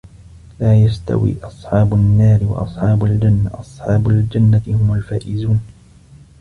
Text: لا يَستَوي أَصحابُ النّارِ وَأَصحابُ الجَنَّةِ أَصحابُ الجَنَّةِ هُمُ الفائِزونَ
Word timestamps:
لا 0.59 0.75
يَستَوي 0.83 1.35
أَصحابُ 1.43 1.93
النّارِ 1.93 2.43
وَأَصحابُ 2.43 3.03
الجَنَّةِ 3.03 3.49
أَصحابُ 3.59 4.07
الجَنَّةِ 4.09 4.61
هُمُ 4.67 4.93
الفائِزونَ 4.93 5.61